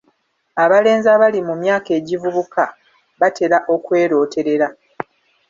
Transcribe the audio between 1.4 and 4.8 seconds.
mu myaka egivubuka batera okwerooterera.